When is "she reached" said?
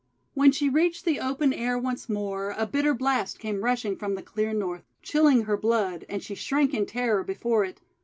0.51-1.05